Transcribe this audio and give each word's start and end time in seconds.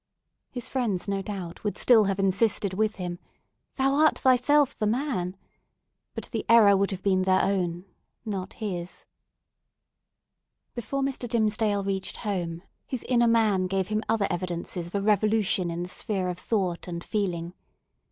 His 0.49 0.67
friends, 0.67 1.07
no 1.07 1.21
doubt, 1.21 1.63
would 1.63 1.77
still 1.77 2.05
have 2.05 2.17
insisted 2.19 2.73
with 2.73 2.95
him—"Thou 2.95 3.93
art 3.93 4.17
thyself 4.17 4.75
the 4.75 4.87
man!" 4.87 5.37
but 6.15 6.23
the 6.31 6.43
error 6.49 6.75
would 6.75 6.89
have 6.89 7.03
been 7.03 7.21
their 7.21 7.43
own, 7.43 7.85
not 8.25 8.53
his. 8.53 9.05
Before 10.73 11.03
Mr. 11.03 11.29
Dimmesdale 11.29 11.83
reached 11.83 12.17
home, 12.25 12.63
his 12.87 13.03
inner 13.03 13.27
man 13.27 13.67
gave 13.67 13.89
him 13.89 14.01
other 14.09 14.25
evidences 14.31 14.87
of 14.87 14.95
a 14.95 15.01
revolution 15.03 15.69
in 15.69 15.83
the 15.83 15.87
sphere 15.89 16.29
of 16.29 16.39
thought 16.39 16.87
and 16.87 17.03
feeling. 17.03 17.53